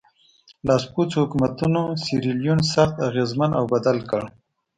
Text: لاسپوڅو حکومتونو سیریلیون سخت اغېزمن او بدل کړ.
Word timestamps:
لاسپوڅو 0.67 1.17
حکومتونو 1.23 1.83
سیریلیون 2.03 2.59
سخت 2.73 2.95
اغېزمن 3.07 3.51
او 3.59 3.63
بدل 3.73 3.97
کړ. 4.09 4.21